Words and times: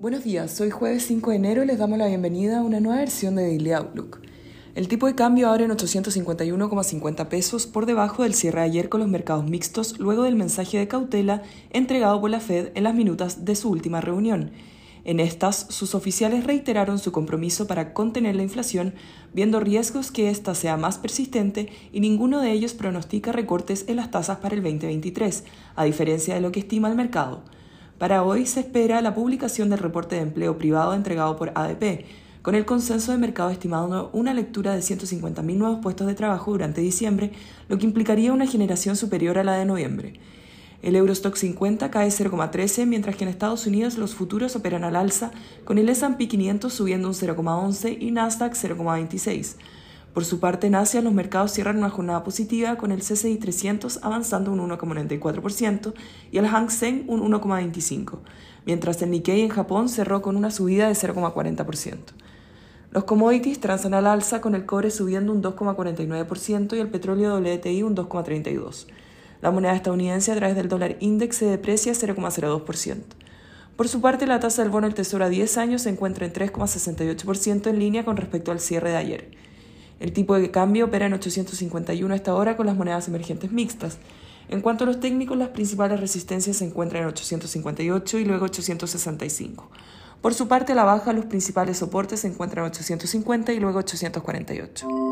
Buenos 0.00 0.22
días, 0.22 0.60
hoy 0.60 0.70
jueves 0.70 1.06
5 1.08 1.30
de 1.30 1.36
enero 1.36 1.64
y 1.64 1.66
les 1.66 1.76
damos 1.76 1.98
la 1.98 2.06
bienvenida 2.06 2.60
a 2.60 2.62
una 2.62 2.78
nueva 2.78 3.00
versión 3.00 3.34
de 3.34 3.42
Daily 3.42 3.72
Outlook. 3.72 4.20
El 4.76 4.86
tipo 4.86 5.08
de 5.08 5.16
cambio 5.16 5.48
abre 5.48 5.64
en 5.64 5.72
851,50 5.72 7.26
pesos 7.26 7.66
por 7.66 7.84
debajo 7.84 8.22
del 8.22 8.34
cierre 8.34 8.60
de 8.60 8.66
ayer 8.66 8.88
con 8.88 9.00
los 9.00 9.08
mercados 9.08 9.44
mixtos 9.44 9.98
luego 9.98 10.22
del 10.22 10.36
mensaje 10.36 10.78
de 10.78 10.86
cautela 10.86 11.42
entregado 11.70 12.20
por 12.20 12.30
la 12.30 12.38
Fed 12.38 12.68
en 12.76 12.84
las 12.84 12.94
minutas 12.94 13.44
de 13.44 13.56
su 13.56 13.70
última 13.70 14.00
reunión. 14.00 14.52
En 15.02 15.18
estas, 15.18 15.66
sus 15.68 15.96
oficiales 15.96 16.44
reiteraron 16.44 17.00
su 17.00 17.10
compromiso 17.10 17.66
para 17.66 17.92
contener 17.92 18.36
la 18.36 18.44
inflación, 18.44 18.94
viendo 19.34 19.58
riesgos 19.58 20.12
que 20.12 20.30
ésta 20.30 20.54
sea 20.54 20.76
más 20.76 20.98
persistente 20.98 21.70
y 21.92 21.98
ninguno 21.98 22.40
de 22.40 22.52
ellos 22.52 22.72
pronostica 22.72 23.32
recortes 23.32 23.84
en 23.88 23.96
las 23.96 24.12
tasas 24.12 24.38
para 24.38 24.54
el 24.54 24.62
2023, 24.62 25.42
a 25.74 25.82
diferencia 25.82 26.36
de 26.36 26.40
lo 26.40 26.52
que 26.52 26.60
estima 26.60 26.88
el 26.88 26.94
mercado. 26.94 27.42
Para 27.98 28.22
hoy 28.22 28.46
se 28.46 28.60
espera 28.60 29.02
la 29.02 29.12
publicación 29.12 29.70
del 29.70 29.80
reporte 29.80 30.14
de 30.14 30.22
empleo 30.22 30.56
privado 30.56 30.94
entregado 30.94 31.36
por 31.36 31.50
ADP, 31.56 32.04
con 32.42 32.54
el 32.54 32.64
consenso 32.64 33.10
de 33.10 33.18
mercado 33.18 33.50
estimando 33.50 34.10
una 34.12 34.34
lectura 34.34 34.72
de 34.72 34.82
150.000 34.82 35.42
nuevos 35.56 35.80
puestos 35.82 36.06
de 36.06 36.14
trabajo 36.14 36.52
durante 36.52 36.80
diciembre, 36.80 37.32
lo 37.68 37.76
que 37.76 37.86
implicaría 37.86 38.32
una 38.32 38.46
generación 38.46 38.94
superior 38.94 39.36
a 39.36 39.42
la 39.42 39.58
de 39.58 39.64
noviembre. 39.64 40.20
El 40.80 40.94
Eurostock 40.94 41.34
50 41.34 41.90
cae 41.90 42.08
0,13, 42.08 42.86
mientras 42.86 43.16
que 43.16 43.24
en 43.24 43.30
Estados 43.30 43.66
Unidos 43.66 43.98
los 43.98 44.14
futuros 44.14 44.54
operan 44.54 44.84
al 44.84 44.94
alza, 44.94 45.32
con 45.64 45.76
el 45.76 45.88
S&P 45.88 46.28
500 46.28 46.72
subiendo 46.72 47.08
un 47.08 47.14
0,11 47.14 48.00
y 48.00 48.12
Nasdaq 48.12 48.54
0,26. 48.54 49.56
Por 50.18 50.24
su 50.24 50.40
parte, 50.40 50.66
en 50.66 50.74
Asia 50.74 51.00
los 51.00 51.12
mercados 51.12 51.52
cierran 51.52 51.78
una 51.78 51.90
jornada 51.90 52.24
positiva 52.24 52.74
con 52.74 52.90
el 52.90 53.02
CCI 53.02 53.36
300 53.36 54.00
avanzando 54.02 54.50
un 54.50 54.58
1,94% 54.68 55.94
y 56.32 56.38
el 56.38 56.46
Hang 56.48 56.70
Seng 56.70 57.04
un 57.06 57.20
1,25%, 57.20 58.18
mientras 58.66 59.00
el 59.00 59.12
Nikkei 59.12 59.42
en 59.42 59.48
Japón 59.48 59.88
cerró 59.88 60.20
con 60.20 60.34
una 60.34 60.50
subida 60.50 60.88
de 60.88 60.94
0,40%. 60.94 61.98
Los 62.90 63.04
commodities 63.04 63.60
transan 63.60 63.94
al 63.94 64.08
alza 64.08 64.40
con 64.40 64.56
el 64.56 64.66
cobre 64.66 64.90
subiendo 64.90 65.30
un 65.30 65.40
2,49% 65.40 66.76
y 66.76 66.80
el 66.80 66.88
petróleo 66.88 67.36
WTI 67.38 67.84
un 67.84 67.94
2,32%. 67.94 68.86
La 69.40 69.52
moneda 69.52 69.76
estadounidense 69.76 70.32
a 70.32 70.34
través 70.34 70.56
del 70.56 70.68
dólar 70.68 70.96
index 70.98 71.36
se 71.36 71.46
deprecia 71.46 71.92
0,02%. 71.92 72.96
Por 73.76 73.86
su 73.86 74.00
parte, 74.00 74.26
la 74.26 74.40
tasa 74.40 74.62
del 74.62 74.72
bono 74.72 74.88
del 74.88 74.96
Tesoro 74.96 75.26
a 75.26 75.28
10 75.28 75.58
años 75.58 75.82
se 75.82 75.90
encuentra 75.90 76.26
en 76.26 76.32
3,68% 76.32 77.68
en 77.68 77.78
línea 77.78 78.04
con 78.04 78.16
respecto 78.16 78.50
al 78.50 78.58
cierre 78.58 78.90
de 78.90 78.96
ayer. 78.96 79.47
El 80.00 80.12
tipo 80.12 80.38
de 80.38 80.50
cambio 80.50 80.86
opera 80.86 81.06
en 81.06 81.12
851 81.12 82.14
hasta 82.14 82.30
ahora 82.30 82.56
con 82.56 82.66
las 82.66 82.76
monedas 82.76 83.08
emergentes 83.08 83.50
mixtas. 83.50 83.98
En 84.48 84.60
cuanto 84.60 84.84
a 84.84 84.86
los 84.86 85.00
técnicos, 85.00 85.36
las 85.36 85.48
principales 85.48 86.00
resistencias 86.00 86.56
se 86.56 86.64
encuentran 86.64 87.02
en 87.02 87.08
858 87.08 88.18
y 88.18 88.24
luego 88.24 88.44
865. 88.46 89.68
Por 90.22 90.34
su 90.34 90.48
parte, 90.48 90.72
a 90.72 90.74
la 90.74 90.84
baja, 90.84 91.12
los 91.12 91.26
principales 91.26 91.78
soportes 91.78 92.20
se 92.20 92.28
encuentran 92.28 92.64
en 92.64 92.70
850 92.70 93.52
y 93.52 93.60
luego 93.60 93.78
848. 93.78 95.07